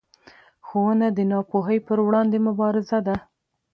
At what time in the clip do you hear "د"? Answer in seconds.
1.17-1.19